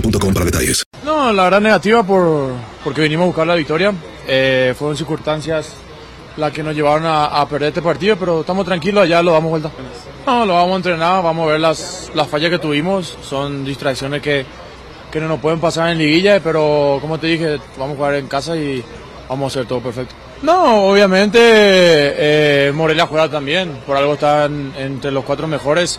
[0.00, 0.84] para detalles.
[1.04, 2.52] No, la verdad negativa por,
[2.84, 3.92] porque vinimos a buscar la victoria.
[4.26, 5.72] Eh, fueron circunstancias
[6.36, 9.50] las que nos llevaron a, a perder este partido, pero estamos tranquilos, allá lo damos
[9.50, 9.70] vuelta.
[10.26, 13.16] No, lo vamos a entrenar, vamos a ver las, las fallas que tuvimos.
[13.22, 14.44] Son distracciones que,
[15.10, 18.26] que no nos pueden pasar en liguilla, pero como te dije, vamos a jugar en
[18.26, 18.84] casa y
[19.28, 20.14] vamos a hacer todo perfecto.
[20.42, 25.98] No, obviamente eh, Morelia juega también, por algo están entre los cuatro mejores.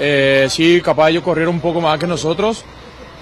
[0.00, 2.64] Eh, sí, capaz ellos corrieron un poco más que nosotros,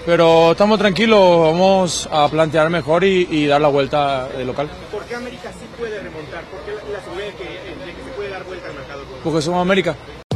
[0.05, 4.69] pero estamos tranquilos, vamos a plantear mejor y, y dar la vuelta de local.
[4.91, 6.43] ¿Por qué América sí puede remontar?
[6.45, 9.03] ¿Por qué la, la seguridad de que, de que se puede dar vuelta al mercado?
[9.23, 9.95] Porque somos América.